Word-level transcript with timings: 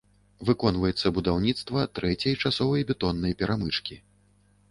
Выконваецца 0.49 1.09
будаўніцтва 1.17 1.83
трэцяй 1.99 2.33
часовай 2.47 2.81
бетоннай 2.93 3.37
перамычкі. 3.43 3.99